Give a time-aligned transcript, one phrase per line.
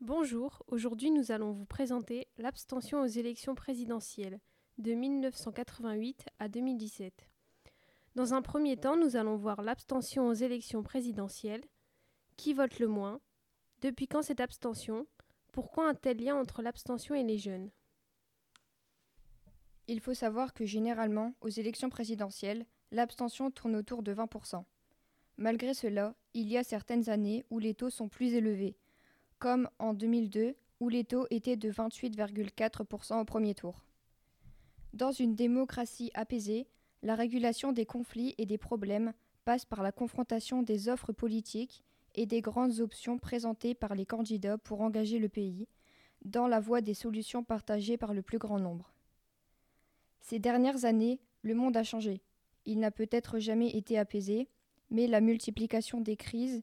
[0.00, 4.40] Bonjour, aujourd'hui nous allons vous présenter l'abstention aux élections présidentielles
[4.78, 7.28] de 1988 à 2017.
[8.14, 11.66] Dans un premier temps, nous allons voir l'abstention aux élections présidentielles,
[12.38, 13.20] qui vote le moins,
[13.82, 15.06] depuis quand cette abstention,
[15.52, 17.70] pourquoi un tel lien entre l'abstention et les jeunes?
[19.86, 24.64] Il faut savoir que généralement, aux élections présidentielles, l'abstention tourne autour de 20%.
[25.36, 28.78] Malgré cela, il y a certaines années où les taux sont plus élevés,
[29.40, 33.84] comme en 2002 où les taux étaient de 28,4% au premier tour.
[34.92, 36.68] Dans une démocratie apaisée,
[37.02, 39.12] la régulation des conflits et des problèmes
[39.44, 41.82] passe par la confrontation des offres politiques
[42.14, 45.66] et des grandes options présentées par les candidats pour engager le pays
[46.24, 48.92] dans la voie des solutions partagées par le plus grand nombre.
[50.20, 52.20] Ces dernières années, le monde a changé.
[52.66, 54.48] Il n'a peut-être jamais été apaisé,
[54.90, 56.62] mais la multiplication des crises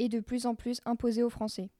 [0.00, 1.70] est de plus en plus imposée aux Français.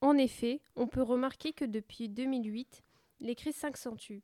[0.00, 2.84] En effet, on peut remarquer que depuis 2008,
[3.20, 4.22] les crises s'accentuent.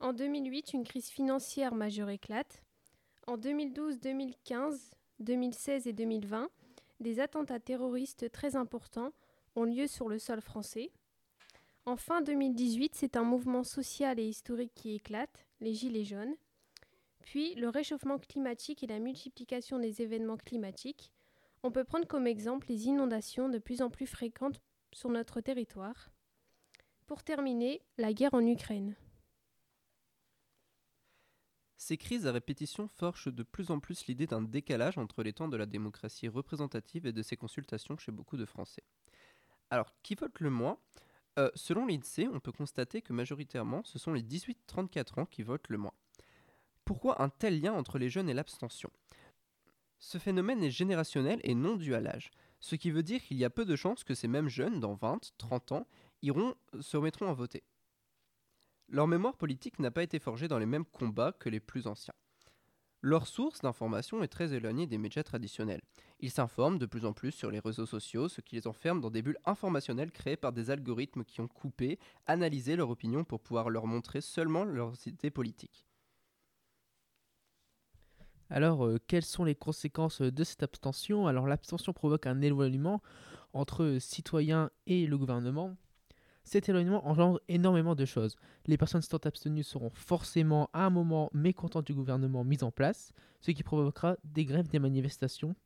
[0.00, 2.64] En 2008, une crise financière majeure éclate.
[3.28, 6.50] En 2012, 2015, 2016 et 2020,
[6.98, 9.12] des attentats terroristes très importants
[9.54, 10.90] ont lieu sur le sol français.
[11.86, 16.34] En fin 2018, c'est un mouvement social et historique qui éclate, les Gilets jaunes.
[17.20, 21.12] Puis le réchauffement climatique et la multiplication des événements climatiques.
[21.62, 24.60] On peut prendre comme exemple les inondations de plus en plus fréquentes
[24.94, 26.10] sur notre territoire.
[27.06, 28.96] Pour terminer, la guerre en Ukraine.
[31.76, 35.48] Ces crises à répétition forgent de plus en plus l'idée d'un décalage entre les temps
[35.48, 38.84] de la démocratie représentative et de ses consultations chez beaucoup de Français.
[39.68, 40.78] Alors, qui vote le moins?
[41.38, 45.68] Euh, Selon l'INSEE, on peut constater que majoritairement, ce sont les 18-34 ans qui votent
[45.68, 45.92] le moins.
[46.86, 48.90] Pourquoi un tel lien entre les jeunes et l'abstention?
[49.98, 52.30] Ce phénomène est générationnel et non dû à l'âge
[52.64, 54.94] ce qui veut dire qu'il y a peu de chances que ces mêmes jeunes, dans
[54.94, 55.86] 20, 30 ans,
[56.22, 57.62] iront, se remettront à voter.
[58.88, 62.14] Leur mémoire politique n'a pas été forgée dans les mêmes combats que les plus anciens.
[63.02, 65.82] Leur source d'information est très éloignée des médias traditionnels.
[66.20, 69.10] Ils s'informent de plus en plus sur les réseaux sociaux, ce qui les enferme dans
[69.10, 73.68] des bulles informationnelles créées par des algorithmes qui ont coupé, analysé leur opinion pour pouvoir
[73.68, 75.84] leur montrer seulement leurs idées politiques.
[78.54, 81.26] Alors, euh, quelles sont les conséquences euh, de cette abstention?
[81.26, 83.02] Alors, l'abstention provoque un éloignement
[83.52, 85.76] entre citoyens et le gouvernement.
[86.44, 88.36] Cet éloignement engendre énormément de choses.
[88.66, 93.12] Les personnes s'étant abstenues seront forcément à un moment mécontentes du gouvernement mis en place,
[93.40, 95.56] ce qui provoquera des grèves, des manifestations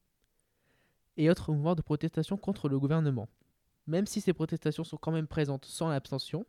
[1.18, 3.28] et autres mouvements de protestation contre le gouvernement.
[3.86, 6.46] Même si ces protestations sont quand même présentes sans l'abstention,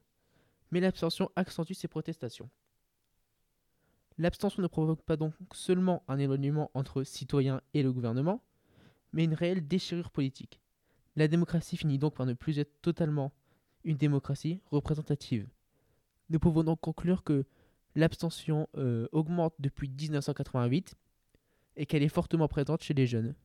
[0.72, 2.50] mais l'abstention accentue ces protestations.
[4.20, 8.44] L'abstention ne provoque pas donc seulement un éloignement entre citoyens et le gouvernement,
[9.14, 10.60] mais une réelle déchirure politique.
[11.16, 13.32] La démocratie finit donc par ne plus être totalement
[13.86, 15.48] une démocratie représentative.
[16.30, 17.46] Nous pouvons donc conclure que
[17.96, 20.96] l'abstention euh, augmente depuis 1988
[21.78, 23.36] et qu'elle est fortement présente chez les jeunes.